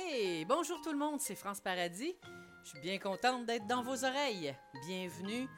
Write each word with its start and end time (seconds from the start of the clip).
Hey, 0.00 0.44
bonjour 0.44 0.80
tout 0.80 0.92
le 0.92 0.98
monde, 0.98 1.20
c'est 1.20 1.34
France 1.34 1.60
Paradis. 1.60 2.14
Je 2.62 2.68
suis 2.68 2.80
bien 2.80 3.00
contente 3.00 3.46
d'être 3.46 3.66
dans 3.66 3.82
vos 3.82 4.04
oreilles. 4.04 4.54
Bienvenue 4.86 5.48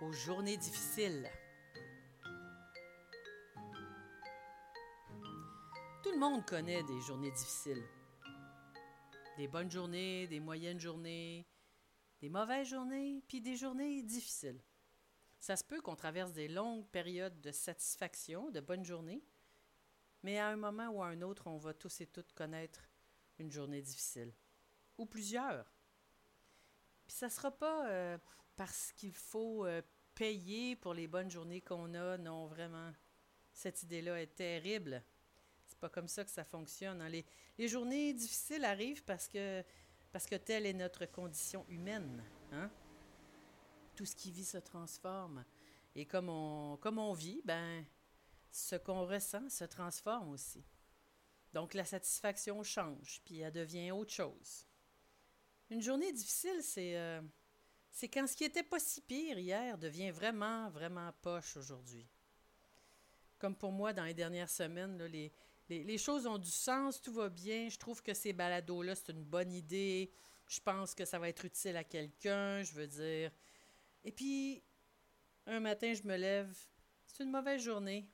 aux 0.00 0.12
journées 0.12 0.56
difficiles. 0.56 1.28
Tout 6.04 6.12
le 6.12 6.18
monde 6.18 6.46
connaît 6.46 6.84
des 6.84 7.00
journées 7.00 7.32
difficiles. 7.32 7.82
Des 9.36 9.48
bonnes 9.48 9.70
journées, 9.70 10.28
des 10.28 10.38
moyennes 10.38 10.78
journées, 10.78 11.44
des 12.20 12.28
mauvaises 12.28 12.68
journées, 12.68 13.20
puis 13.26 13.40
des 13.40 13.56
journées 13.56 14.02
difficiles. 14.02 14.62
Ça 15.40 15.56
se 15.56 15.64
peut 15.64 15.80
qu'on 15.80 15.96
traverse 15.96 16.32
des 16.32 16.46
longues 16.46 16.86
périodes 16.86 17.40
de 17.40 17.50
satisfaction, 17.50 18.50
de 18.50 18.60
bonnes 18.60 18.84
journées, 18.84 19.24
mais 20.22 20.38
à 20.38 20.48
un 20.48 20.56
moment 20.56 20.88
ou 20.90 21.02
à 21.02 21.08
un 21.08 21.20
autre, 21.22 21.48
on 21.48 21.58
va 21.58 21.74
tous 21.74 22.00
et 22.00 22.06
toutes 22.06 22.32
connaître 22.32 22.88
une 23.38 23.50
journée 23.50 23.82
difficile. 23.82 24.32
Ou 24.96 25.06
plusieurs. 25.06 25.64
Puis 27.06 27.16
ça 27.16 27.26
ne 27.26 27.32
sera 27.32 27.50
pas 27.50 27.88
euh, 27.88 28.18
parce 28.56 28.92
qu'il 28.92 29.14
faut 29.14 29.64
euh, 29.64 29.80
payer 30.14 30.76
pour 30.76 30.94
les 30.94 31.06
bonnes 31.06 31.30
journées 31.30 31.60
qu'on 31.60 31.94
a. 31.94 32.18
Non, 32.18 32.46
vraiment. 32.46 32.92
Cette 33.52 33.82
idée-là 33.82 34.20
est 34.20 34.34
terrible. 34.34 35.02
C'est 35.66 35.78
pas 35.78 35.88
comme 35.88 36.08
ça 36.08 36.24
que 36.24 36.30
ça 36.30 36.44
fonctionne. 36.44 37.00
Hein. 37.00 37.08
Les, 37.08 37.68
journées 37.68 38.12
difficiles 38.12 38.64
arrivent 38.64 39.04
parce 39.04 39.28
que, 39.28 39.64
parce 40.12 40.26
que 40.26 40.36
telle 40.36 40.66
est 40.66 40.72
notre 40.72 41.06
condition 41.06 41.64
humaine. 41.68 42.22
Hein? 42.52 42.70
Tout 43.94 44.04
ce 44.04 44.16
qui 44.16 44.30
vit 44.30 44.44
se 44.44 44.58
transforme. 44.58 45.44
Et 45.94 46.06
comme 46.06 46.28
on, 46.28 46.76
comme 46.76 46.98
on 46.98 47.12
vit, 47.12 47.40
ben, 47.44 47.84
ce 48.50 48.76
qu'on 48.76 49.06
ressent 49.06 49.48
se 49.48 49.64
transforme 49.64 50.30
aussi. 50.30 50.64
Donc 51.52 51.74
la 51.74 51.84
satisfaction 51.84 52.62
change, 52.62 53.20
puis 53.24 53.40
elle 53.40 53.52
devient 53.52 53.90
autre 53.90 54.12
chose. 54.12 54.66
Une 55.70 55.82
journée 55.82 56.12
difficile, 56.12 56.62
c'est 56.62 56.96
euh, 56.96 57.20
c'est 57.98 58.08
quand 58.08 58.26
ce 58.28 58.36
qui 58.36 58.44
était 58.44 58.62
pas 58.62 58.78
si 58.78 59.00
pire 59.00 59.38
hier 59.38 59.76
devient 59.76 60.10
vraiment, 60.10 60.70
vraiment 60.70 61.12
poche 61.20 61.56
aujourd'hui. 61.56 62.06
Comme 63.38 63.56
pour 63.56 63.72
moi, 63.72 63.92
dans 63.92 64.04
les 64.04 64.14
dernières 64.14 64.50
semaines, 64.50 65.02
les, 65.68 65.98
choses 65.98 66.26
ont 66.26 66.38
du 66.38 66.50
sens, 66.50 67.00
tout 67.00 67.12
va 67.12 67.28
bien. 67.28 67.68
Je 67.68 67.76
trouve 67.76 68.02
que 68.02 68.14
ces 68.14 68.32
balados-là, 68.32 68.94
c'est 68.94 69.12
une 69.12 69.24
bonne 69.24 69.52
idée. 69.52 70.12
Je 70.46 70.60
pense 70.60 70.94
que 70.94 71.04
ça 71.04 71.18
va 71.18 71.28
être 71.28 71.44
utile 71.44 71.76
à 71.76 71.84
quelqu'un, 71.84 72.62
je 72.62 72.72
veux 72.72 72.86
dire. 72.86 73.32
Et 74.04 74.12
puis, 74.12 74.62
un 75.46 75.60
matin, 75.60 75.92
je 75.92 76.02
me 76.04 76.16
lève. 76.16 76.56
C'est 77.04 77.24
une 77.24 77.30
mauvaise 77.30 77.62
journée. 77.62 78.08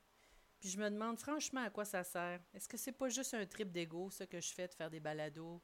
Puis 0.65 0.71
je 0.71 0.79
me 0.79 0.89
demande 0.89 1.19
franchement 1.19 1.61
à 1.61 1.69
quoi 1.69 1.85
ça 1.85 2.03
sert. 2.03 2.41
Est-ce 2.55 2.67
que 2.67 2.79
c'est 2.79 2.93
pas 2.93 3.11
juste 3.11 3.35
un 3.35 3.45
trip 3.45 3.71
d'ego, 3.71 4.09
ça 4.09 4.27
que 4.27 4.41
je 4.41 4.51
fais 4.51 4.67
de 4.67 4.73
faire 4.73 4.89
des 4.89 4.99
balados? 4.99 5.61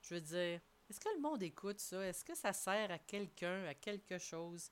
Je 0.00 0.14
veux 0.14 0.20
dire, 0.20 0.60
est-ce 0.88 1.00
que 1.00 1.08
le 1.12 1.20
monde 1.20 1.42
écoute 1.42 1.80
ça? 1.80 2.06
Est-ce 2.06 2.24
que 2.24 2.36
ça 2.36 2.52
sert 2.52 2.88
à 2.92 2.98
quelqu'un, 3.00 3.64
à 3.64 3.74
quelque 3.74 4.16
chose? 4.16 4.70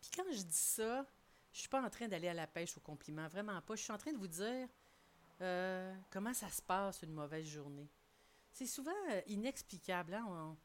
Puis 0.00 0.10
quand 0.16 0.24
je 0.32 0.42
dis 0.42 0.52
ça, 0.52 1.06
je 1.52 1.60
suis 1.60 1.68
pas 1.68 1.80
en 1.80 1.88
train 1.88 2.08
d'aller 2.08 2.26
à 2.26 2.34
la 2.34 2.48
pêche 2.48 2.76
au 2.76 2.80
compliment, 2.80 3.28
vraiment 3.28 3.62
pas. 3.62 3.76
Je 3.76 3.82
suis 3.82 3.92
en 3.92 3.98
train 3.98 4.12
de 4.12 4.18
vous 4.18 4.26
dire 4.26 4.66
euh, 5.40 5.94
comment 6.10 6.34
ça 6.34 6.48
se 6.48 6.60
passe 6.60 7.00
une 7.02 7.12
mauvaise 7.12 7.46
journée. 7.46 7.88
C'est 8.50 8.66
souvent 8.66 8.90
euh, 9.12 9.20
inexplicable. 9.28 10.14
Hein? 10.14 10.56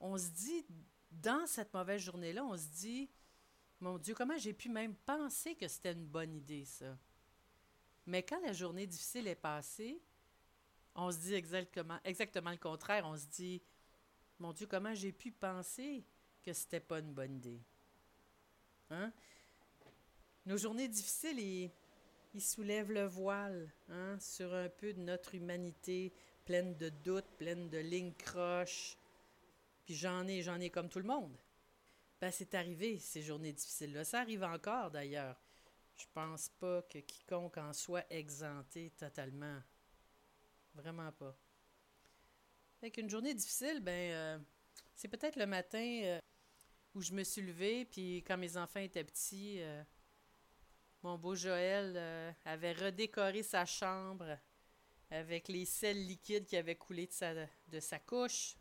On, 0.00 0.12
on 0.12 0.16
se 0.16 0.30
dit, 0.30 0.64
dans 1.10 1.46
cette 1.46 1.74
mauvaise 1.74 2.00
journée-là, 2.00 2.42
on 2.46 2.56
se 2.56 2.68
dit, 2.68 3.10
mon 3.80 3.98
Dieu, 3.98 4.14
comment 4.14 4.38
j'ai 4.38 4.52
pu 4.52 4.68
même 4.68 4.94
penser 4.94 5.54
que 5.54 5.68
c'était 5.68 5.92
une 5.92 6.06
bonne 6.06 6.34
idée, 6.34 6.64
ça? 6.64 6.96
Mais 8.06 8.22
quand 8.22 8.40
la 8.40 8.52
journée 8.52 8.86
difficile 8.86 9.26
est 9.26 9.34
passée, 9.34 10.00
on 10.94 11.10
se 11.10 11.18
dit 11.18 11.34
exactement, 11.34 11.98
exactement 12.04 12.50
le 12.50 12.56
contraire. 12.56 13.04
On 13.06 13.16
se 13.16 13.26
dit, 13.26 13.60
mon 14.38 14.52
Dieu, 14.52 14.66
comment 14.66 14.94
j'ai 14.94 15.12
pu 15.12 15.30
penser 15.30 16.04
que 16.42 16.52
c'était 16.52 16.80
pas 16.80 17.00
une 17.00 17.12
bonne 17.12 17.36
idée? 17.36 17.60
Hein? 18.90 19.12
Nos 20.46 20.56
journées 20.56 20.88
difficiles, 20.88 21.40
ils, 21.40 22.40
soulèvent 22.40 22.92
le 22.92 23.06
voile 23.06 23.68
hein, 23.88 24.18
sur 24.20 24.54
un 24.54 24.68
peu 24.68 24.92
de 24.92 25.00
notre 25.00 25.34
humanité, 25.34 26.12
pleine 26.44 26.76
de 26.76 26.90
doutes, 26.90 27.28
pleine 27.38 27.68
de 27.68 27.78
lignes 27.78 28.14
croches. 28.14 28.96
Puis 29.84 29.94
j'en 29.94 30.26
ai, 30.28 30.42
j'en 30.42 30.60
ai 30.60 30.70
comme 30.70 30.88
tout 30.88 30.98
le 30.98 31.06
monde. 31.06 31.36
Ben, 32.20 32.30
c'est 32.30 32.54
arrivé, 32.54 32.98
ces 32.98 33.20
journées 33.22 33.52
difficiles-là. 33.52 34.04
Ça 34.04 34.20
arrive 34.20 34.42
encore, 34.42 34.90
d'ailleurs. 34.90 35.38
Je 35.96 36.06
pense 36.12 36.48
pas 36.48 36.82
que 36.82 36.98
quiconque 36.98 37.58
en 37.58 37.72
soit 37.72 38.10
exempté 38.10 38.90
totalement. 38.96 39.60
Vraiment 40.74 41.12
pas. 41.12 41.36
Avec 42.82 42.98
une 42.98 43.08
journée 43.08 43.34
difficile, 43.34 43.80
ben, 43.80 44.12
euh, 44.12 44.38
c'est 44.94 45.08
peut-être 45.08 45.36
le 45.36 45.46
matin 45.46 46.00
euh, 46.04 46.20
où 46.94 47.00
je 47.00 47.12
me 47.12 47.22
suis 47.22 47.42
levée, 47.42 47.84
puis 47.84 48.18
quand 48.26 48.36
mes 48.36 48.56
enfants 48.56 48.80
étaient 48.80 49.04
petits, 49.04 49.60
euh, 49.60 49.82
mon 51.02 51.18
beau 51.18 51.34
Joël 51.34 52.34
avait 52.44 52.72
redécoré 52.72 53.42
sa 53.42 53.64
chambre 53.64 54.38
avec 55.10 55.48
les 55.48 55.64
sels 55.64 56.06
liquides 56.06 56.46
qui 56.46 56.56
avaient 56.56 56.76
coulé 56.76 57.06
de 57.06 57.12
sa, 57.12 57.32
de 57.34 57.80
sa 57.80 57.98
couche. 57.98 58.56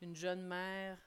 Une 0.00 0.14
jeune 0.14 0.46
mère 0.46 0.98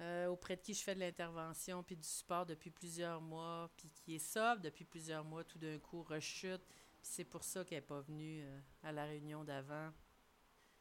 euh, 0.00 0.28
auprès 0.28 0.56
de 0.56 0.62
qui 0.62 0.72
je 0.72 0.82
fais 0.82 0.94
de 0.94 1.00
l'intervention 1.00 1.82
puis 1.82 1.96
du 1.96 2.08
support 2.08 2.46
depuis 2.46 2.70
plusieurs 2.70 3.20
mois, 3.20 3.70
puis 3.76 3.90
qui 3.90 4.14
est 4.14 4.18
sobre 4.18 4.62
depuis 4.62 4.84
plusieurs 4.84 5.24
mois, 5.24 5.44
tout 5.44 5.58
d'un 5.58 5.78
coup 5.78 6.02
rechute. 6.02 6.62
c'est 7.02 7.24
pour 7.24 7.44
ça 7.44 7.64
qu'elle 7.64 7.78
n'est 7.78 7.86
pas 7.86 8.00
venue 8.00 8.42
euh, 8.42 8.60
à 8.82 8.92
la 8.92 9.04
réunion 9.04 9.44
d'avant. 9.44 9.92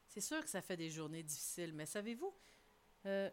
C'est 0.08 0.22
sûr 0.22 0.42
que 0.42 0.50
ça 0.50 0.62
fait 0.62 0.78
des 0.78 0.90
journées 0.90 1.24
difficiles, 1.24 1.74
mais 1.74 1.86
savez-vous, 1.86 2.34
euh, 3.06 3.30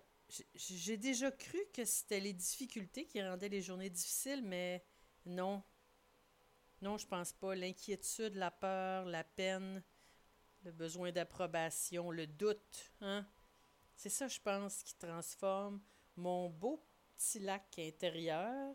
j'ai 0.55 0.97
déjà 0.97 1.31
cru 1.31 1.59
que 1.73 1.85
c'était 1.85 2.21
les 2.21 2.33
difficultés 2.33 3.07
qui 3.07 3.23
rendaient 3.23 3.49
les 3.49 3.63
journées 3.63 3.91
difficiles, 3.91 4.43
mais 4.43 4.85
non. 5.25 5.63
Non, 6.83 6.99
je 6.99 7.07
pense 7.07 7.33
pas. 7.33 7.55
L'inquiétude, 7.55 8.35
la 8.35 8.51
peur, 8.51 9.07
la 9.07 9.25
peine, 9.25 9.83
le 10.65 10.73
besoin 10.73 11.13
d'approbation, 11.13 12.11
le 12.11 12.27
doute, 12.27 12.93
hein? 13.01 13.27
C'est 13.97 14.11
ça, 14.11 14.29
je 14.29 14.39
pense, 14.39 14.83
qui 14.83 14.95
transforme 14.95 15.81
mon 16.17 16.51
beau 16.51 16.83
petit 17.17 17.39
lac 17.39 17.79
intérieur 17.79 18.75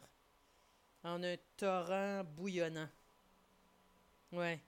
en 1.03 1.23
un 1.23 1.35
torrent 1.57 2.23
bouillonnant. 2.23 2.89
Ouais. 4.31 4.59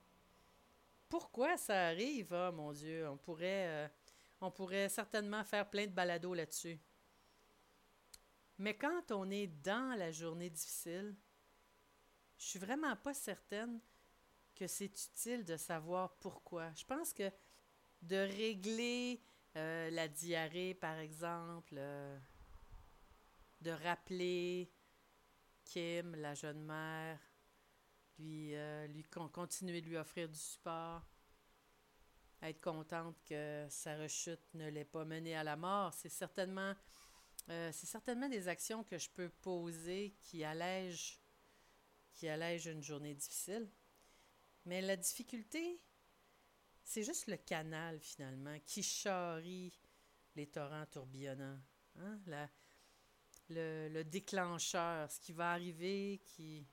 Pourquoi 1.10 1.58
ça 1.58 1.88
arrive? 1.88 2.34
Ah, 2.34 2.52
mon 2.52 2.72
Dieu, 2.72 3.08
on 3.10 3.18
pourrait, 3.18 3.68
euh, 3.68 3.88
on 4.42 4.52
pourrait 4.52 4.90
certainement 4.90 5.44
faire 5.44 5.70
plein 5.70 5.86
de 5.86 5.92
balados 5.92 6.34
là-dessus. 6.34 6.80
Mais 8.60 8.76
quand 8.76 9.12
on 9.12 9.30
est 9.32 9.48
dans 9.48 9.98
la 9.98 10.12
journée 10.12 10.50
difficile, 10.50 11.16
je 12.38 12.46
suis 12.46 12.60
vraiment 12.60 12.96
pas 12.96 13.14
certaine 13.14 13.80
que 14.56 14.68
c'est 14.68 14.86
utile 14.86 15.44
de 15.46 15.58
savoir 15.58 16.14
pourquoi. 16.16 16.72
Je 16.76 16.86
pense 16.86 17.14
que 17.14 17.32
de 18.02 18.18
régler 18.18 19.22
euh, 19.56 19.90
la 19.92 20.08
diarrhée, 20.08 20.74
par 20.74 20.98
exemple, 20.98 21.76
euh, 21.78 22.18
de 23.62 23.72
rappeler 23.72 24.72
Kim, 25.64 26.16
la 26.16 26.34
jeune 26.34 26.64
mère, 26.64 27.20
lui, 28.18 28.56
euh, 28.56 28.88
lui 28.88 29.04
continuer 29.04 29.82
de 29.82 29.88
lui 29.88 29.98
offrir 29.98 30.28
du 30.28 30.40
support, 30.40 31.08
être 32.42 32.62
contente 32.62 33.16
que 33.26 33.68
sa 33.70 33.96
rechute 33.98 34.42
ne 34.56 34.70
l'ait 34.70 34.86
pas 34.86 35.06
menée 35.06 35.36
à 35.36 35.44
la 35.44 35.56
mort. 35.56 35.94
C'est 35.94 36.10
certainement, 36.10 36.74
certainement 37.72 38.28
des 38.28 38.48
actions 38.48 38.84
que 38.84 38.98
je 38.98 39.10
peux 39.10 39.30
poser 39.30 40.16
qui 40.22 40.44
qui 42.14 42.28
allègent 42.28 42.68
une 42.68 42.84
journée 42.84 43.14
difficile. 43.14 43.70
Mais 44.66 44.82
la 44.82 44.96
difficulté, 44.96 45.80
c'est 46.84 47.04
juste 47.04 47.28
le 47.28 47.38
canal, 47.38 48.00
finalement, 48.00 48.58
qui 48.66 48.84
charrie 48.84 49.74
les 50.36 50.48
torrents 50.48 50.86
tourbillonnants. 50.88 51.60
Hein? 51.98 52.20
le, 53.50 54.04
déclencheur, 54.04 55.10
ce 55.12 55.20
qui 55.20 55.32
va 55.32 55.52
arriver, 55.52 56.22
qui, 56.26 56.68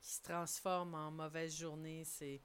qui 0.00 0.10
se 0.10 0.22
transforme 0.22 0.94
en 0.94 1.10
mauvaise 1.10 1.56
journée, 1.56 2.04
c'est, 2.04 2.42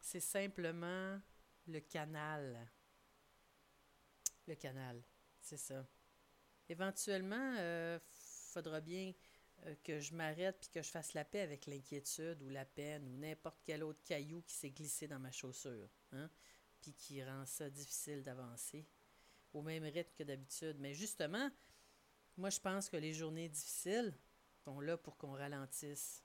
c'est 0.00 0.20
simplement 0.20 1.20
le 1.66 1.80
canal. 1.80 2.68
Le 4.46 4.54
canal, 4.54 5.02
c'est 5.40 5.56
ça. 5.56 5.86
Éventuellement, 6.68 7.52
il 7.52 7.60
euh, 7.60 7.98
faudra 8.52 8.80
bien 8.80 9.12
que 9.82 10.00
je 10.00 10.14
m'arrête 10.14 10.58
puis 10.60 10.68
que 10.68 10.82
je 10.82 10.90
fasse 10.90 11.14
la 11.14 11.24
paix 11.24 11.40
avec 11.40 11.66
l'inquiétude 11.66 12.42
ou 12.42 12.48
la 12.48 12.64
peine 12.64 13.06
ou 13.08 13.16
n'importe 13.16 13.60
quel 13.64 13.82
autre 13.82 14.02
caillou 14.04 14.42
qui 14.42 14.54
s'est 14.54 14.70
glissé 14.70 15.08
dans 15.08 15.18
ma 15.18 15.32
chaussure, 15.32 15.88
hein, 16.12 16.30
puis 16.80 16.92
qui 16.92 17.22
rend 17.24 17.44
ça 17.46 17.68
difficile 17.70 18.22
d'avancer 18.22 18.86
au 19.52 19.62
même 19.62 19.84
rythme 19.84 20.12
que 20.14 20.22
d'habitude. 20.22 20.76
Mais 20.78 20.94
justement, 20.94 21.50
moi, 22.36 22.50
je 22.50 22.60
pense 22.60 22.90
que 22.90 22.96
les 22.96 23.14
journées 23.14 23.48
difficiles 23.48 24.14
sont 24.64 24.80
là 24.80 24.96
pour 24.96 25.16
qu'on 25.16 25.32
ralentisse. 25.32 26.22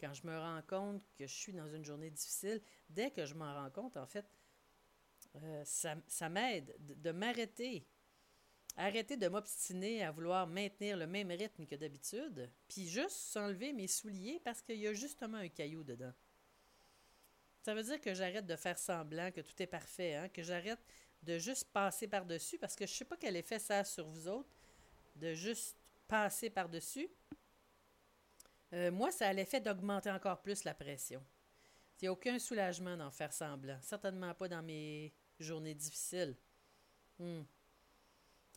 quand 0.00 0.14
je 0.14 0.26
me 0.26 0.38
rends 0.38 0.62
compte 0.62 1.02
que 1.16 1.26
je 1.26 1.34
suis 1.34 1.52
dans 1.52 1.68
une 1.68 1.84
journée 1.84 2.10
difficile, 2.10 2.62
dès 2.88 3.10
que 3.10 3.26
je 3.26 3.34
m'en 3.34 3.52
rends 3.52 3.70
compte, 3.70 3.96
en 3.96 4.06
fait, 4.06 4.24
euh, 5.36 5.64
ça, 5.64 6.28
m'aide 6.28 6.74
de, 6.78 6.94
de 6.94 7.10
m'arrêter. 7.10 7.86
Arrêter 8.80 9.16
de 9.16 9.26
m'obstiner 9.26 10.04
à 10.04 10.12
vouloir 10.12 10.46
maintenir 10.46 10.96
le 10.96 11.08
même 11.08 11.32
rythme 11.32 11.66
que 11.66 11.74
d'habitude, 11.74 12.48
puis 12.68 12.88
juste 12.88 13.10
s'enlever 13.10 13.72
mes 13.72 13.88
souliers 13.88 14.40
parce 14.44 14.62
qu'il 14.62 14.76
y 14.76 14.86
a 14.86 14.92
justement 14.92 15.38
un 15.38 15.48
caillou 15.48 15.82
dedans. 15.82 16.12
Ça 17.62 17.74
veut 17.74 17.82
dire 17.82 18.00
que 18.00 18.14
j'arrête 18.14 18.46
de 18.46 18.54
faire 18.54 18.78
semblant 18.78 19.32
que 19.32 19.40
tout 19.40 19.60
est 19.60 19.66
parfait, 19.66 20.14
hein, 20.14 20.28
que 20.28 20.44
j'arrête 20.44 20.78
de 21.24 21.38
juste 21.38 21.64
passer 21.72 22.06
par-dessus, 22.06 22.56
parce 22.56 22.76
que 22.76 22.86
je 22.86 22.92
sais 22.92 23.04
pas 23.04 23.16
quel 23.16 23.34
effet 23.34 23.58
ça 23.58 23.80
a 23.80 23.84
sur 23.84 24.06
vous 24.06 24.28
autres, 24.28 24.48
de 25.16 25.34
juste 25.34 25.76
passer 26.06 26.48
par-dessus. 26.48 27.08
Euh, 28.74 28.92
moi, 28.92 29.10
ça 29.10 29.26
a 29.26 29.32
l'effet 29.32 29.60
d'augmenter 29.60 30.12
encore 30.12 30.40
plus 30.40 30.62
la 30.62 30.74
pression. 30.74 31.20
Il 32.00 32.04
n'y 32.04 32.08
a 32.08 32.12
aucun 32.12 32.38
soulagement 32.38 32.96
d'en 32.96 33.10
faire 33.10 33.32
semblant. 33.32 33.80
Certainement 33.82 34.34
pas 34.34 34.46
dans 34.46 34.62
mes 34.62 35.12
journées 35.40 35.74
difficiles. 35.74 36.36
Hmm. 37.18 37.42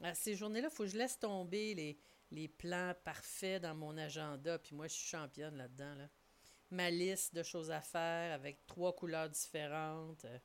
À 0.03 0.13
ces 0.15 0.35
journées-là, 0.35 0.69
il 0.71 0.75
faut 0.75 0.83
que 0.83 0.89
je 0.89 0.97
laisse 0.97 1.19
tomber 1.19 1.97
les, 2.31 2.47
plans 2.47 2.93
parfaits 3.03 3.61
dans 3.61 3.75
mon 3.75 3.97
agenda. 3.97 4.57
Puis 4.59 4.75
moi, 4.75 4.87
je 4.87 4.93
suis 4.93 5.07
championne 5.07 5.55
là-dedans. 5.57 5.95
Là. 5.95 6.09
Ma 6.71 6.89
liste 6.89 7.35
de 7.35 7.43
choses 7.43 7.71
à 7.71 7.81
faire 7.81 8.33
avec 8.33 8.65
trois 8.65 8.95
couleurs 8.95 9.29
différentes. 9.29 10.25
Euh, 10.25 10.39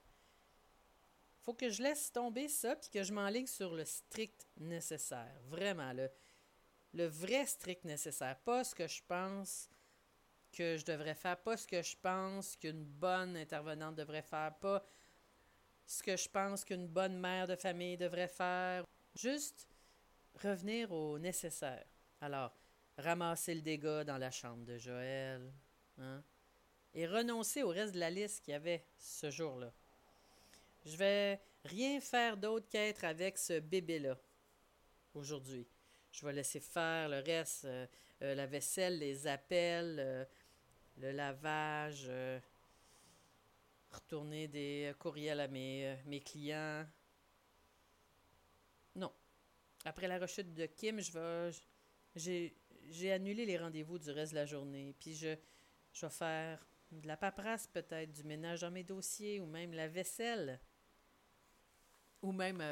faut 1.41 1.55
que 1.55 1.71
je 1.71 1.83
laisse 1.83 2.11
tomber 2.13 2.49
ça 2.49 2.75
puis 2.75 2.91
que 2.91 3.03
je 3.03 3.13
m'enligne 3.13 3.47
sur 3.47 3.73
le 3.73 3.85
strict 3.85 4.49
nécessaire. 4.57 5.41
Vraiment, 5.45 5.93
le, 5.93 6.11
le 6.93 7.07
vrai 7.07 7.47
strict 7.47 7.85
nécessaire. 7.85 8.37
Pas 8.41 8.65
ce 8.65 8.75
que 8.75 8.89
je 8.89 9.01
pense 9.07 9.71
que 10.53 10.77
je 10.77 10.85
devrais 10.85 11.15
faire, 11.15 11.37
pas 11.37 11.57
ce 11.57 11.67
que 11.67 11.83
je 11.83 11.97
pense 11.97 12.57
qu'une 12.57 12.85
bonne 12.85 13.37
intervenante 13.37 13.95
devrait 13.95 14.23
faire, 14.23 14.55
pas 14.59 14.85
ce 15.87 16.03
que 16.03 16.17
je 16.17 16.29
pense 16.29 16.65
qu'une 16.65 16.89
bonne 16.89 17.19
mère 17.19 17.47
de 17.47 17.55
famille 17.55 17.97
devrait 17.97 18.29
faire. 18.29 18.85
Juste 19.17 19.67
revenir 20.43 20.93
au 20.93 21.19
nécessaire. 21.19 21.87
Alors, 22.21 22.53
ramasser 22.99 23.55
le 23.55 23.63
dégât 23.63 24.05
dans 24.05 24.19
la 24.19 24.31
chambre 24.31 24.65
de 24.65 24.77
Joël, 24.77 25.53
hein, 25.99 26.23
et 26.95 27.07
renoncer 27.07 27.63
au 27.63 27.69
reste 27.69 27.95
de 27.95 28.01
la 28.01 28.11
liste 28.11 28.45
qu'il 28.45 28.53
y 28.53 28.55
avait 28.55 28.85
ce 28.99 29.31
jour-là. 29.31 29.73
Je 30.85 30.97
vais 30.97 31.41
rien 31.65 32.01
faire 32.01 32.37
d'autre 32.37 32.69
qu'être 32.69 33.05
avec 33.05 33.39
ce 33.39 33.59
bébé-là 33.59 34.19
aujourd'hui. 35.15 35.67
Je 36.13 36.25
vais 36.25 36.33
laisser 36.33 36.61
faire 36.61 37.09
le 37.09 37.21
reste, 37.21 37.65
euh, 37.65 37.87
euh, 38.23 38.35
la 38.35 38.47
vaisselle, 38.47 38.99
les 38.99 39.27
appels, 39.27 39.97
euh, 39.99 40.25
le 40.99 41.13
lavage, 41.13 42.11
retourner 43.91 44.49
des 44.49 44.95
courriels 44.99 45.41
à 45.41 45.49
mes, 45.49 45.97
mes 46.07 46.21
clients. 46.21 46.87
Après 49.87 50.09
la 50.09 50.19
rechute 50.19 50.53
de 50.53 50.67
Kim, 50.67 51.01
je 51.01 51.13
vais. 51.13 52.53
J'ai, 52.89 53.13
annulé 53.13 53.47
les 53.47 53.57
rendez-vous 53.57 53.99
du 53.99 54.11
reste 54.11 54.33
de 54.33 54.37
la 54.37 54.45
journée. 54.45 54.97
Puis 54.99 55.15
je, 55.15 55.37
je 55.93 56.07
vais 56.07 56.13
faire 56.13 56.67
de 56.91 57.07
la 57.07 57.17
paperasse 57.17 57.69
peut-être, 57.69 58.11
du 58.11 58.25
ménage 58.25 58.63
dans 58.63 58.71
mes 58.73 58.83
dossiers, 58.83 59.39
ou 59.39 59.47
même 59.47 59.73
la 59.73 59.87
vaisselle. 59.87 60.61
Ou 62.21 62.33
même 62.33 62.63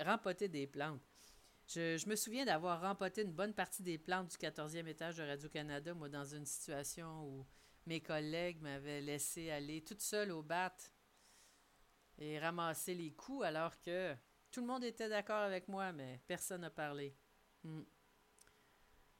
rempoter 0.00 0.48
des 0.48 0.66
plantes. 0.66 1.02
Je, 1.68 2.08
me 2.08 2.16
souviens 2.16 2.46
d'avoir 2.46 2.80
rempoté 2.80 3.22
une 3.22 3.32
bonne 3.32 3.52
partie 3.52 3.82
des 3.82 3.98
plantes 3.98 4.30
du 4.30 4.36
14e 4.36 4.86
étage 4.86 5.16
de 5.16 5.24
Radio-Canada, 5.24 5.92
moi, 5.92 6.08
dans 6.08 6.24
une 6.24 6.46
situation 6.46 7.24
où 7.26 7.46
mes 7.86 8.00
collègues 8.00 8.62
m'avaient 8.62 9.02
laissé 9.02 9.50
aller 9.50 9.82
toute 9.82 10.00
seule 10.00 10.32
au 10.32 10.42
bat 10.42 10.74
et 12.18 12.38
ramasser 12.38 12.94
les 12.94 13.12
coups 13.12 13.44
alors 13.44 13.78
que 13.80 14.16
tout 14.50 14.60
le 14.60 14.66
monde 14.66 14.84
était 14.84 15.08
d'accord 15.08 15.42
avec 15.42 15.68
moi, 15.68 15.92
mais 15.92 16.20
personne 16.26 16.62
n'a 16.62 16.70
parlé. 16.70 17.14
Hmm. 17.64 17.82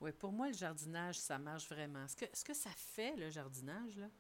Oui, 0.01 0.13
pour 0.13 0.33
moi, 0.33 0.49
le 0.49 0.55
jardinage, 0.55 1.19
ça 1.19 1.39
marche 1.39 1.69
vraiment. 1.69 2.07
Ce 2.09 2.45
que, 2.45 2.55
ça 2.55 2.71
fait, 2.71 3.17
le 3.17 3.31
jardinage, 3.31 3.97
là, 3.97 4.11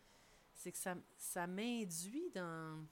c'est 0.54 0.72
que 0.72 0.78
ça, 0.78 0.96
ça 1.16 1.46
m'induit 1.46 2.30
dans. 2.30 2.86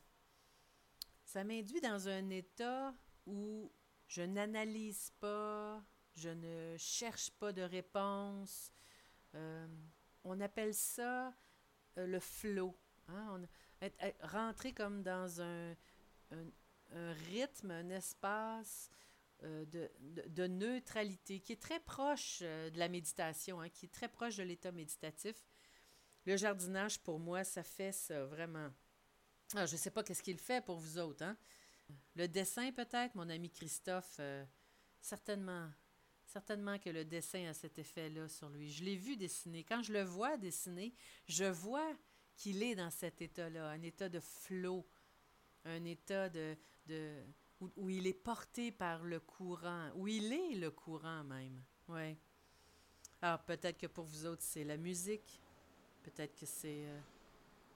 Ça 1.25 1.43
m'induit 1.43 1.81
dans 1.81 2.09
un 2.09 2.29
état 2.29 2.95
où 3.27 3.73
je 4.07 4.23
n'analyse 4.23 5.11
pas, 5.19 5.83
je 6.15 6.29
ne 6.29 6.77
cherche 6.77 7.31
pas 7.31 7.53
de 7.53 7.63
réponse. 7.63 8.71
Euh, 9.35 9.67
on 10.23 10.41
appelle 10.41 10.75
ça 10.75 11.35
euh, 11.99 12.07
le 12.07 12.21
flow. 12.21 12.77
Hein? 13.09 13.43
rentrer 14.23 14.73
comme 14.73 15.03
dans 15.03 15.43
un, 15.43 15.75
rythme, 16.93 17.71
un 17.71 17.91
espace 17.91 18.91
euh, 19.45 19.65
de, 20.29 20.47
neutralité 20.47 21.41
qui 21.41 21.53
est 21.53 21.61
très 21.61 21.81
proche 21.81 22.41
de 22.41 22.79
la 22.79 22.89
méditation, 22.89 23.61
hein, 23.61 23.69
qui 23.69 23.87
est 23.87 23.93
très 23.93 24.09
proche 24.09 24.37
de 24.37 24.43
l'état 24.43 24.73
méditatif. 24.73 25.37
Le 26.25 26.37
jardinage, 26.37 27.01
pour 27.01 27.19
moi, 27.19 27.45
ça 27.45 27.63
fait 27.63 27.93
ça, 27.93 28.25
vraiment. 28.27 28.71
Ah, 29.55 29.67
je 29.67 29.73
ne 29.73 29.79
sais 29.79 29.91
pas 29.91 30.03
qu'est-ce 30.03 30.23
qu'il 30.23 30.39
fait 30.39 30.65
pour 30.65 30.79
vous 30.79 30.99
autres, 30.99 31.25
hein? 31.25 31.37
Le 32.15 32.27
dessin, 32.27 32.73
peut-être, 32.73 33.15
mon 33.15 33.29
ami 33.29 33.51
Christophe, 33.51 34.17
euh, 34.21 34.45
certainement. 35.01 35.71
Certainement 36.25 36.79
que 36.79 36.89
le 36.89 37.05
dessin 37.05 37.47
a 37.47 37.55
cet 37.55 37.79
effet-là 37.79 38.29
sur 38.29 38.49
lui. 38.49 38.71
Je 38.71 38.83
l'ai 38.83 38.97
vu 38.97 39.17
dessiner. 39.17 39.63
Quand 39.63 39.83
je 39.83 39.93
le 39.93 40.03
vois 40.03 40.39
dessiner, 40.39 40.95
je 41.27 41.45
vois 41.45 41.93
qu'il 42.37 42.63
est 42.63 42.75
dans 42.75 42.91
cet 42.91 43.21
état-là, 43.21 43.69
un 43.69 43.83
état 43.83 44.09
de 44.09 44.21
flot, 44.21 44.87
un 45.65 45.85
état 45.85 46.29
de, 46.29 46.57
de 46.87 47.23
où, 47.77 47.89
il 47.89 48.07
est 48.07 48.13
porté 48.13 48.71
par 48.71 49.05
le 49.05 49.21
courant, 49.21 49.91
où 49.95 50.09
il 50.09 50.33
est 50.33 50.55
le 50.55 50.71
courant 50.71 51.25
même. 51.25 51.63
Ouais. 51.89 52.19
Alors 53.23 53.43
peut-être 53.45 53.79
que 53.79 53.87
pour 53.87 54.05
vous 54.05 54.27
autres 54.27 54.43
c'est 54.43 54.65
la 54.65 54.77
musique, 54.77 55.41
peut-être 56.03 56.39
que 56.39 56.47
c'est 56.47 56.87
euh, 56.87 57.01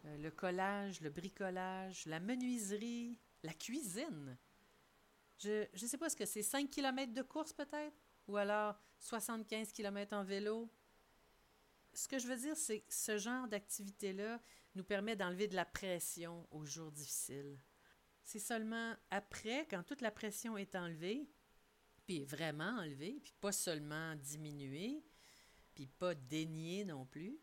euh, 0.06 0.18
le 0.18 0.30
collage, 0.30 1.00
le 1.00 1.10
bricolage, 1.10 2.06
la 2.06 2.20
menuiserie, 2.20 3.18
la 3.42 3.54
cuisine. 3.54 4.36
Je 5.38 5.66
ne 5.72 5.88
sais 5.88 5.98
pas 5.98 6.10
ce 6.10 6.16
que 6.16 6.26
c'est, 6.26 6.42
5 6.42 6.68
km 6.68 7.12
de 7.12 7.22
course 7.22 7.52
peut-être? 7.52 7.96
Ou 8.26 8.36
alors 8.36 8.78
75 8.98 9.72
km 9.72 10.14
en 10.14 10.24
vélo? 10.24 10.68
Ce 11.94 12.06
que 12.06 12.18
je 12.18 12.26
veux 12.26 12.36
dire, 12.36 12.56
c'est 12.56 12.80
que 12.80 12.92
ce 12.92 13.16
genre 13.16 13.48
d'activité-là 13.48 14.40
nous 14.74 14.84
permet 14.84 15.16
d'enlever 15.16 15.48
de 15.48 15.56
la 15.56 15.64
pression 15.64 16.46
aux 16.50 16.64
jours 16.64 16.92
difficiles. 16.92 17.58
C'est 18.28 18.40
seulement 18.40 18.94
après, 19.10 19.66
quand 19.70 19.82
toute 19.82 20.02
la 20.02 20.10
pression 20.10 20.58
est 20.58 20.74
enlevée, 20.74 21.26
puis 22.04 22.26
vraiment 22.26 22.76
enlevée, 22.76 23.20
puis 23.24 23.32
pas 23.40 23.52
seulement 23.52 24.16
diminuée, 24.16 25.02
puis 25.74 25.86
pas 25.86 26.14
déniée 26.14 26.84
non 26.84 27.06
plus, 27.06 27.40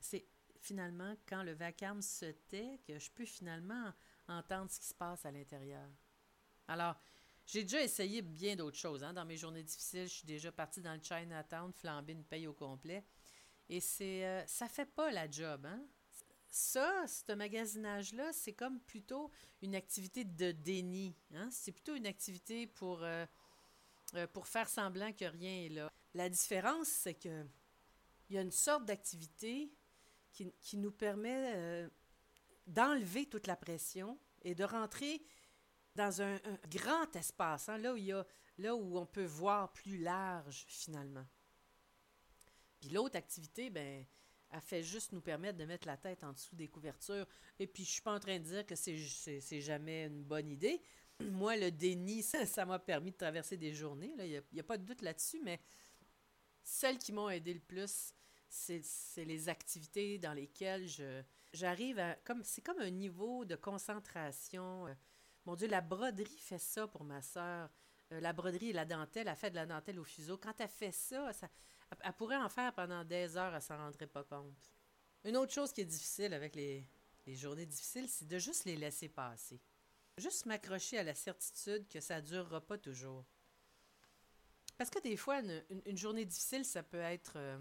c'est 0.00 0.26
finalement 0.60 1.16
quand 1.26 1.42
le 1.42 1.54
vacarme 1.54 2.02
se 2.02 2.26
tait 2.26 2.78
que 2.86 2.98
je 2.98 3.10
peux 3.10 3.24
finalement 3.24 3.90
entendre 4.28 4.70
ce 4.70 4.80
qui 4.80 4.88
se 4.88 4.94
passe 4.94 5.24
à 5.24 5.30
l'intérieur. 5.30 5.88
Alors, 6.68 7.00
j'ai 7.46 7.62
déjà 7.62 7.82
essayé 7.82 8.20
bien 8.20 8.54
d'autres 8.54 8.76
choses. 8.76 9.02
Hein. 9.02 9.14
Dans 9.14 9.24
mes 9.24 9.38
journées 9.38 9.62
difficiles, 9.62 10.08
je 10.08 10.12
suis 10.12 10.26
déjà 10.26 10.52
partie 10.52 10.82
dans 10.82 10.92
le 10.92 11.02
Chinatown, 11.02 11.72
flamber 11.72 12.12
une 12.12 12.24
paye 12.24 12.46
au 12.46 12.52
complet. 12.52 13.02
Et 13.70 13.80
c'est, 13.80 14.26
euh, 14.26 14.46
ça 14.46 14.68
fait 14.68 14.94
pas 14.94 15.10
la 15.10 15.30
job. 15.30 15.64
Hein? 15.64 15.82
Ça, 16.54 17.06
ce 17.06 17.32
magasinage-là, 17.32 18.30
c'est 18.34 18.52
comme 18.52 18.78
plutôt 18.80 19.30
une 19.62 19.74
activité 19.74 20.22
de 20.22 20.52
déni. 20.52 21.16
Hein? 21.32 21.48
C'est 21.50 21.72
plutôt 21.72 21.94
une 21.94 22.06
activité 22.06 22.66
pour, 22.66 23.02
euh, 23.02 23.24
euh, 24.16 24.26
pour 24.26 24.46
faire 24.46 24.68
semblant 24.68 25.14
que 25.14 25.24
rien 25.24 25.64
est 25.64 25.70
là. 25.70 25.90
La 26.12 26.28
différence, 26.28 26.88
c'est 26.88 27.14
que 27.14 27.46
il 28.28 28.36
y 28.36 28.38
a 28.38 28.42
une 28.42 28.52
sorte 28.52 28.84
d'activité 28.84 29.72
qui, 30.30 30.52
qui, 30.60 30.76
nous 30.76 30.92
permet 30.92 31.88
d'enlever 32.66 33.26
toute 33.26 33.46
la 33.46 33.56
pression 33.56 34.18
et 34.42 34.54
de 34.54 34.64
rentrer 34.64 35.22
dans 35.94 36.20
un, 36.22 36.38
grand 36.68 37.14
espace, 37.16 37.68
hein, 37.68 37.78
là, 37.78 37.94
où 37.94 37.96
il 37.96 38.04
y 38.04 38.12
a, 38.12 38.26
là 38.58 38.74
où 38.74 38.98
on 38.98 39.06
peut 39.06 39.24
voir 39.24 39.72
plus 39.72 39.98
large 39.98 40.64
finalement. 40.68 41.26
Puis 42.80 42.90
l'autre 42.90 43.16
activité, 43.16 43.70
ben, 43.70 44.04
elle 44.52 44.60
fait 44.60 44.82
juste 44.82 45.12
nous 45.12 45.22
permettre 45.22 45.56
de 45.56 45.64
mettre 45.64 45.86
la 45.86 45.96
tête 45.96 46.22
en 46.24 46.32
dessous 46.32 46.54
des 46.54 46.68
couvertures. 46.68 47.26
Et 47.58 47.66
puis, 47.66 47.84
je 47.84 47.90
suis 47.90 48.02
pas 48.02 48.14
en 48.14 48.20
train 48.20 48.38
de 48.38 48.44
dire 48.44 48.66
que 48.66 48.74
c'est, 48.76 49.60
jamais 49.60 50.04
une 50.04 50.22
bonne 50.22 50.50
idée. 50.50 50.80
Moi, 51.20 51.56
le 51.56 51.70
déni, 51.70 52.22
ça, 52.46 52.66
m'a 52.66 52.78
permis 52.78 53.12
de 53.12 53.16
traverser 53.16 53.56
des 53.56 53.72
journées. 53.72 54.12
Il 54.18 54.42
n'y 54.52 54.60
a, 54.60 54.62
a, 54.62 54.62
pas 54.62 54.76
de 54.76 54.84
doute 54.84 55.00
là-dessus, 55.00 55.40
mais 55.42 55.58
celles 56.62 56.98
qui 56.98 57.12
m'ont 57.12 57.30
aidé 57.30 57.54
le 57.54 57.60
plus, 57.60 58.14
c'est, 58.48 58.82
les 59.16 59.48
activités 59.48 60.18
dans 60.18 60.34
lesquelles 60.34 60.86
j'arrive 61.54 61.98
à. 61.98 62.14
comme 62.16 62.44
C'est 62.44 62.62
comme 62.62 62.80
un 62.80 62.90
niveau 62.90 63.46
de 63.46 63.56
concentration. 63.56 64.86
Euh, 64.86 64.94
mon 65.46 65.56
Dieu, 65.56 65.66
la 65.66 65.80
broderie 65.80 66.38
fait 66.38 66.58
ça 66.58 66.86
pour 66.86 67.04
ma 67.04 67.22
sœur. 67.22 67.70
Euh, 68.12 68.20
la 68.20 68.34
broderie 68.34 68.70
et 68.70 68.74
la 68.74 68.84
dentelle, 68.84 69.28
elle 69.28 69.36
fait 69.36 69.50
de 69.50 69.56
la 69.56 69.64
dentelle 69.64 69.98
au 69.98 70.04
fuseau. 70.04 70.36
Quand 70.36 70.60
elle 70.60 70.68
fait 70.68 70.92
ça, 70.92 71.32
ça 71.32 71.48
elle, 72.00 72.12
pourrait 72.14 72.36
en 72.36 72.48
faire 72.48 72.72
pendant 72.74 73.04
des 73.04 73.36
heures, 73.36 73.54
elle 73.54 73.62
s'en 73.62 73.76
rendrait 73.76 74.06
pas 74.06 74.24
compte. 74.24 74.72
Une 75.24 75.36
autre 75.36 75.52
chose 75.52 75.72
qui 75.72 75.82
est 75.82 75.86
difficile 75.86 76.34
avec 76.34 76.54
les, 76.56 76.86
journées 77.26 77.66
difficiles, 77.66 78.08
c'est 78.08 78.26
de 78.26 78.38
juste 78.38 78.64
les 78.64 78.76
laisser 78.76 79.08
passer. 79.08 79.60
Juste 80.18 80.46
m'accrocher 80.46 80.98
à 80.98 81.04
la 81.04 81.14
certitude 81.14 81.86
que 81.88 82.00
ça 82.00 82.20
ne 82.20 82.26
durera 82.26 82.60
pas 82.60 82.78
toujours. 82.78 83.24
Parce 84.76 84.90
que 84.90 85.00
des 85.00 85.16
fois, 85.16 85.40
une, 85.86 85.96
journée 85.96 86.24
difficile, 86.24 86.64
ça 86.64 86.82
peut 86.82 87.00
être, 87.00 87.34
euh, 87.36 87.58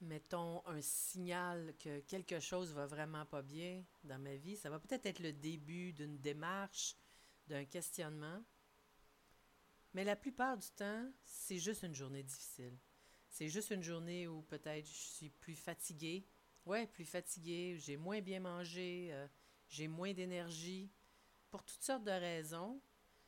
mettons, 0.00 0.66
un 0.66 0.80
signal 0.82 1.74
que 1.78 2.00
quelque 2.00 2.40
chose 2.40 2.72
va 2.74 2.86
vraiment 2.86 3.24
pas 3.24 3.42
bien 3.42 3.84
dans 4.04 4.18
ma 4.18 4.36
vie. 4.36 4.56
Ça 4.56 4.70
va 4.70 4.78
peut-être 4.78 5.06
être 5.06 5.20
le 5.20 5.32
début 5.32 5.92
d'une 5.92 6.18
démarche, 6.18 6.96
d'un 7.46 7.64
questionnement. 7.64 8.44
Mais 9.94 10.04
la 10.04 10.14
plupart 10.14 10.58
du 10.58 10.68
temps, 10.70 11.10
c'est 11.24 11.58
juste 11.58 11.82
une 11.82 11.94
journée 11.94 12.22
difficile. 12.22 12.78
C'est 13.30 13.48
juste 13.48 13.70
une 13.70 13.82
journée 13.82 14.28
où 14.28 14.42
peut-être 14.42 14.86
je 14.86 14.92
suis 14.92 15.30
plus 15.30 15.54
fatiguée. 15.54 16.26
Ouais, 16.66 16.86
plus 16.86 17.04
fatiguée, 17.04 17.76
j'ai 17.78 17.96
moins 17.96 18.20
bien 18.20 18.40
mangé, 18.40 19.08
euh, 19.12 19.26
j'ai 19.68 19.88
moins 19.88 20.12
d'énergie. 20.12 20.90
Pour 21.50 21.64
toutes 21.64 21.82
sortes 21.82 22.04
de 22.04 22.10
raisons, 22.10 22.80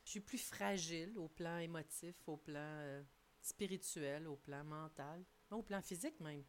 je 0.03 0.11
suis 0.11 0.19
plus 0.19 0.37
fragile 0.37 1.17
au 1.17 1.27
plan 1.27 1.57
émotif, 1.57 2.15
au 2.27 2.37
plan 2.37 2.59
euh, 2.59 3.01
spirituel, 3.41 4.27
au 4.27 4.35
plan 4.35 4.63
mental, 4.63 5.23
au 5.49 5.63
plan 5.63 5.81
physique 5.81 6.19
même. 6.19 6.43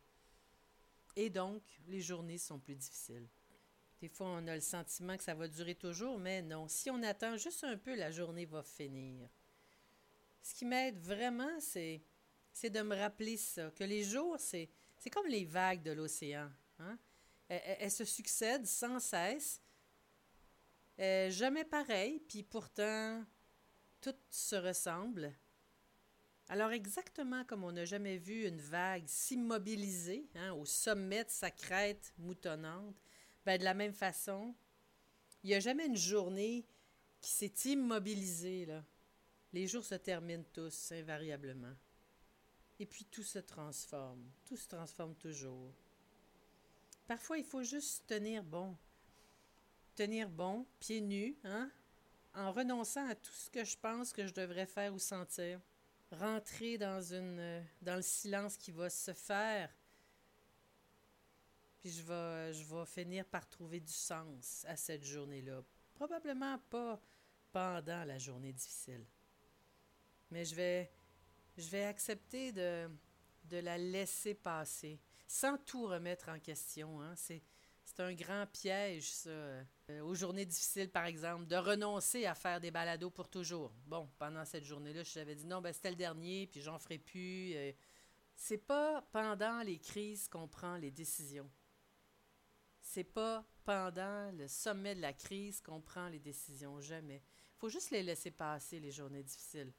Et 1.17 1.31
donc, 1.31 1.63
les 1.87 2.01
journées 2.01 2.39
sont 2.39 2.59
plus 2.59 2.75
difficiles. 2.75 3.29
Des 4.01 4.09
fois, 4.09 4.27
on 4.27 4.47
a 4.49 4.55
le 4.55 4.61
sentiment 4.61 5.17
que 5.17 5.23
ça 5.23 5.35
va 5.35 5.49
durer 5.49 5.77
toujours, 5.77 6.19
mais 6.19 6.43
non. 6.43 6.69
Si 6.69 6.91
on 6.91 7.03
attend 7.03 7.37
juste 7.37 7.65
un 7.65 7.79
peu, 7.79 7.95
la 7.95 8.11
journée 8.11 8.45
va 8.45 8.63
finir. 8.63 9.29
Ce 10.43 10.55
qui 10.55 10.65
m'aide 10.65 10.99
vraiment, 10.99 11.59
c'est, 11.61 12.03
c'est 12.55 12.71
de 12.71 12.81
me 12.81 12.97
rappeler 12.97 13.37
ça, 13.37 13.71
que 13.73 13.85
les 13.85 14.05
jours, 14.05 14.37
c'est, 14.39 14.71
c'est 14.97 15.11
comme 15.11 15.27
les 15.27 15.45
vagues 15.45 15.83
de 15.83 15.91
l'océan. 15.91 16.49
Hein? 16.79 16.97
elles, 17.49 17.91
se 17.91 18.05
succèdent 18.05 18.67
sans 18.67 19.01
cesse, 19.01 19.61
euh, 20.99 21.31
jamais 21.31 21.65
pareil, 21.65 22.21
puis 22.21 22.43
pourtant, 22.43 23.25
tout 24.01 24.15
se 24.31 24.57
ressemble. 24.57 25.35
Alors 26.49 26.73
exactement 26.73 27.45
comme 27.45 27.65
on 27.65 27.73
n'a 27.73 27.85
jamais 27.85 28.19
vu 28.19 28.47
une 28.47 28.61
vague 28.61 29.07
s'immobiliser 29.07 30.29
hein, 30.35 30.53
au 30.53 30.65
sommet 30.65 31.25
de 31.25 31.31
sa 31.31 31.51
crête 31.51 32.13
moutonnante, 32.19 32.95
ben 33.45 33.59
de 33.59 33.65
la 33.65 33.75
même 33.75 33.95
façon, 33.95 34.55
il 35.43 35.49
n'y 35.49 35.55
a 35.55 35.61
jamais 35.61 35.87
une 35.87 35.97
journée 35.97 36.67
qui 37.21 37.31
s'est 37.31 37.71
immobilisée. 37.71 38.67
Là. 38.67 38.85
Les 39.53 39.67
jours 39.67 39.85
se 39.85 39.95
terminent 39.95 40.45
tous 40.53 40.93
invariablement. 40.93 41.75
Et 42.81 42.87
puis 42.87 43.05
tout 43.05 43.23
se 43.23 43.39
transforme, 43.39 44.25
tout 44.47 44.57
se 44.57 44.69
transforme 44.69 45.15
toujours. 45.15 45.73
Parfois, 47.07 47.39
il 47.39 47.45
faut 47.45 47.63
juste 47.63 48.07
tenir 48.07 48.43
bon. 48.43 48.77
Tenir 49.95 50.29
bon, 50.29 50.67
pieds 50.81 51.01
nus, 51.01 51.37
hein, 51.45 51.71
en 52.35 52.51
renonçant 52.51 53.07
à 53.09 53.15
tout 53.15 53.33
ce 53.33 53.51
que 53.51 53.63
je 53.65 53.77
pense 53.77 54.13
que 54.13 54.27
je 54.27 54.33
devrais 54.33 54.67
faire 54.67 54.93
ou 54.93 54.99
sentir. 54.99 55.61
Rentrer 56.11 56.79
dans, 56.79 57.01
une, 57.01 57.39
euh, 57.39 57.63
dans 57.83 57.97
le 57.97 58.03
silence 58.03 58.57
qui 58.57 58.73
va 58.73 58.91
se 58.91 59.13
faire. 59.13 59.71
Puis 61.81 61.91
je 61.91 62.03
vais, 62.03 62.53
je 62.53 62.65
vais 62.65 62.87
finir 62.87 63.25
par 63.25 63.49
trouver 63.49 63.81
du 63.81 63.93
sens 63.93 64.65
à 64.67 64.77
cette 64.77 65.05
journée-là. 65.05 65.63
Probablement 65.95 66.59
pas 66.71 67.01
pendant 67.53 68.05
la 68.05 68.19
journée 68.19 68.53
difficile. 68.53 69.05
Mais 70.31 70.45
je 70.45 70.55
vais, 70.55 70.91
je 71.57 71.69
vais 71.69 71.85
accepter 71.85 72.53
de, 72.53 72.89
la 73.51 73.79
laisser 73.79 74.35
passer 74.35 74.99
sans 75.27 75.57
tout 75.59 75.87
remettre 75.87 76.29
en 76.29 76.39
question. 76.39 77.01
Hein. 77.01 77.15
C'est, 77.17 77.43
un 77.99 78.13
grand 78.13 78.47
piège, 78.47 79.13
ça. 79.13 79.31
Euh, 79.31 79.65
aux 80.03 80.15
journées 80.15 80.47
difficiles, 80.47 80.91
par 80.91 81.05
exemple, 81.05 81.47
de 81.47 81.55
renoncer 81.55 82.27
à 82.27 82.35
faire 82.35 82.59
des 82.59 82.71
balados 82.71 83.11
pour 83.11 83.29
toujours. 83.29 83.73
Bon, 83.87 84.09
pendant 84.19 84.45
cette 84.45 84.65
journée-là, 84.65 85.05
j'avais 85.05 85.37
dit 85.37 85.47
non, 85.47 85.61
ben 85.61 85.73
c'était 85.73 85.91
le 85.91 85.97
dernier, 85.97 86.49
puis 86.49 86.61
j'en 86.61 86.79
ferai 86.79 86.99
plus. 86.99 87.55
Euh. 87.55 87.73
c'est 88.35 88.59
pas 88.59 89.03
pendant 89.13 89.63
les 89.63 89.79
crises 89.79 90.27
qu'on 90.29 90.49
prend 90.49 90.77
les 90.77 90.91
décisions. 90.91 91.49
C'est 92.81 93.05
pas 93.05 93.45
pendant 93.65 94.33
le 94.33 94.49
sommet 94.49 94.95
de 94.95 95.01
la 95.01 95.13
crise 95.13 95.61
qu'on 95.61 95.81
prend 95.81 96.09
les 96.09 96.19
décisions, 96.19 96.81
jamais. 96.81 97.23
Il 97.55 97.59
faut 97.59 97.69
juste 97.69 97.91
les 97.91 98.03
laisser 98.03 98.31
passer, 98.31 98.81
les 98.81 98.91
journées 98.91 99.23
difficiles. 99.23 99.73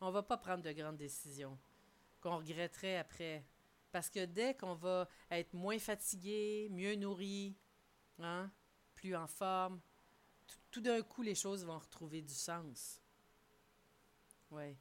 On 0.00 0.10
va 0.10 0.22
pas 0.22 0.38
prendre 0.38 0.62
de 0.62 0.72
grandes 0.72 0.96
décisions 0.96 1.58
qu'on 2.20 2.38
regretterait 2.38 2.96
après 2.96 3.44
parce 3.92 4.08
que 4.08 4.24
dès 4.24 4.54
qu'on 4.56 4.74
va 4.74 5.08
être 5.30 5.52
moins 5.52 5.78
fatigué, 5.78 6.68
mieux 6.70 6.94
nourri, 6.94 7.56
hein, 8.18 8.50
plus 8.94 9.16
en 9.16 9.26
forme, 9.26 9.80
tout 10.70 10.80
d'un 10.80 11.02
coup, 11.02 11.22
les 11.22 11.34
choses 11.34 11.64
vont 11.64 11.78
retrouver 11.78 12.22
du 12.22 12.34
sens. 12.34 13.00
Oui. 14.50 14.76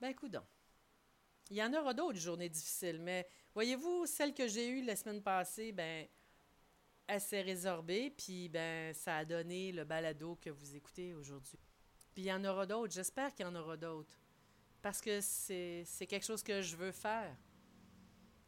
Ben, 0.00 0.08
écoute 0.08 0.36
Il 1.50 1.56
y 1.56 1.62
en 1.62 1.72
aura 1.74 1.94
d'autres 1.94 2.18
journées 2.18 2.48
difficiles, 2.48 3.00
mais 3.00 3.28
voyez-vous, 3.54 4.06
celle 4.06 4.34
que 4.34 4.46
j'ai 4.46 4.68
eue 4.68 4.84
la 4.84 4.96
semaine 4.96 5.22
passée, 5.22 5.72
ben, 5.72 6.06
elle 7.06 7.20
s'est 7.20 7.42
résorbée, 7.42 8.10
puis 8.10 8.48
ben, 8.48 8.94
ça 8.94 9.18
a 9.18 9.24
donné 9.24 9.72
le 9.72 9.84
balado 9.84 10.36
que 10.36 10.50
vous 10.50 10.76
écoutez 10.76 11.14
aujourd'hui. 11.14 11.63
Puis 12.14 12.22
il 12.22 12.26
y 12.26 12.32
en 12.32 12.44
aura 12.44 12.64
d'autres, 12.64 12.94
j'espère 12.94 13.34
qu'il 13.34 13.44
y 13.44 13.48
en 13.48 13.54
aura 13.54 13.76
d'autres 13.76 14.18
parce 14.84 15.00
que 15.00 15.22
c'est 15.22 16.06
quelque 16.06 16.26
chose 16.26 16.42
que 16.42 16.60
je 16.60 16.76
veux 16.76 16.92
faire. 16.92 17.34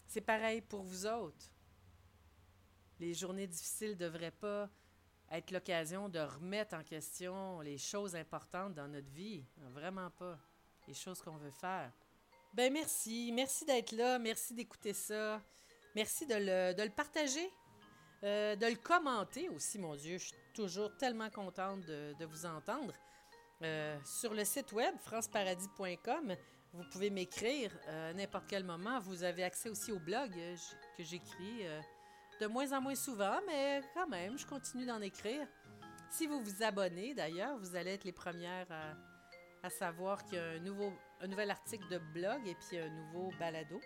C'est 0.07 0.21
pareil 0.21 0.61
pour 0.61 0.83
vous 0.83 1.07
autres. 1.07 1.51
Les 3.01 3.15
journées 3.15 3.47
difficiles 3.47 3.93
ne 3.93 3.95
devraient 3.95 4.31
pas 4.31 4.69
être 5.31 5.51
l'occasion 5.51 6.11
de 6.11 6.19
remettre 6.19 6.77
en 6.77 6.85
question 6.85 7.61
les 7.61 7.79
choses 7.79 8.15
importantes 8.15 8.75
dans 8.75 8.87
notre 8.87 9.09
vie. 9.09 9.47
Vraiment 9.73 10.11
pas. 10.11 10.39
Les 10.87 10.93
choses 10.93 11.23
qu'on 11.23 11.39
veut 11.39 11.51
faire. 11.51 11.91
Ben 12.53 12.71
merci. 12.71 13.33
Merci 13.33 13.65
d'être 13.65 13.93
là. 13.93 14.19
Merci 14.19 14.53
d'écouter 14.53 14.93
ça. 14.93 15.41
Merci 15.95 16.27
de 16.27 16.35
le, 16.35 16.75
de 16.75 16.83
le 16.83 16.91
partager. 16.91 17.51
Euh, 18.25 18.57
de 18.57 18.67
le 18.67 18.77
commenter 18.77 19.49
aussi, 19.49 19.79
mon 19.79 19.97
Dieu. 19.97 20.19
Je 20.19 20.27
suis 20.27 20.37
toujours 20.55 20.95
tellement 20.99 21.31
contente 21.31 21.81
de, 21.87 22.15
de 22.19 22.25
vous 22.27 22.45
entendre. 22.45 22.93
Euh, 23.63 23.99
sur 24.05 24.35
le 24.35 24.45
site 24.45 24.73
web 24.73 24.95
franceparadis.com. 24.99 26.35
Vous 26.75 26.85
pouvez 26.93 27.09
m'écrire 27.09 27.71
euh, 27.89 28.11
à 28.11 28.13
n'importe 28.13 28.45
quel 28.49 28.65
moment. 28.65 28.99
Vous 29.01 29.23
avez 29.23 29.45
accès 29.45 29.71
aussi 29.71 29.93
au 29.93 29.99
blog 29.99 30.31
euh, 30.37 30.57
que 30.97 31.03
j'écris 31.03 31.65
de 32.39 32.47
moins 32.47 32.71
en 32.73 32.83
moins 32.83 32.95
souvent, 32.95 33.39
mais 33.47 33.81
quand 33.95 34.09
même, 34.09 34.37
je 34.39 34.47
continue 34.47 34.85
d'en 34.85 35.01
écrire. 35.01 35.47
Si 36.11 36.27
vous 36.27 36.43
vous 36.43 36.63
abonnez, 36.63 37.15
d'ailleurs, 37.15 37.57
vous 37.59 37.75
allez 37.77 37.93
être 37.93 38.05
les 38.05 38.13
premières 38.13 38.67
à, 39.63 39.71
savoir 39.71 40.23
qu'il 40.25 40.39
y 40.39 40.41
a 40.41 40.45
un, 40.45 40.59
nouveau, 40.61 40.93
un 41.21 41.27
nouvel 41.27 41.51
article 41.51 41.89
de 41.89 41.99
blog 41.99 42.47
et 42.47 42.55
puis 42.55 42.79
un 42.79 42.89
nouveau 42.89 43.33
balado. 43.41 43.81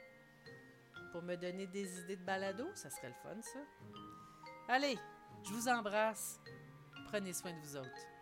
Pour 1.13 1.23
me 1.23 1.37
donner 1.37 1.67
des 1.69 2.01
idées 2.01 2.17
de 2.17 2.25
balado, 2.25 2.67
ça 2.75 2.91
serait 2.91 3.09
le 3.09 3.15
fun, 3.23 3.41
ça. 3.41 3.61
Allez, 4.69 4.99
je 5.43 5.51
vous 5.51 5.69
embrasse. 5.69 6.39
Prenez 7.07 7.33
soin 7.33 7.53
de 7.53 7.61
vous 7.61 7.77
autres. 7.77 8.20